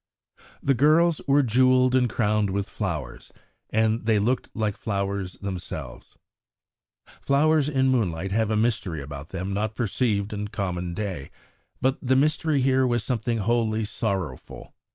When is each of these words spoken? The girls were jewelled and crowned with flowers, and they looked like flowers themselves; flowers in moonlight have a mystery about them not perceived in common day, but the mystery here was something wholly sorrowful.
The 0.63 0.73
girls 0.73 1.21
were 1.27 1.43
jewelled 1.43 1.93
and 1.95 2.09
crowned 2.09 2.49
with 2.49 2.67
flowers, 2.67 3.31
and 3.69 4.07
they 4.07 4.17
looked 4.17 4.49
like 4.55 4.75
flowers 4.75 5.33
themselves; 5.33 6.17
flowers 7.21 7.69
in 7.69 7.89
moonlight 7.89 8.31
have 8.31 8.49
a 8.49 8.57
mystery 8.57 9.03
about 9.03 9.29
them 9.29 9.53
not 9.53 9.75
perceived 9.75 10.33
in 10.33 10.47
common 10.47 10.95
day, 10.95 11.29
but 11.81 11.99
the 12.01 12.15
mystery 12.15 12.61
here 12.61 12.87
was 12.87 13.03
something 13.03 13.37
wholly 13.37 13.85
sorrowful. 13.85 14.73